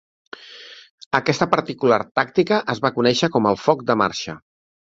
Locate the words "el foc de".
3.53-4.01